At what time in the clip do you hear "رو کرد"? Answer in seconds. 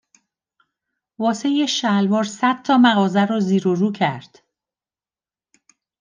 3.75-4.43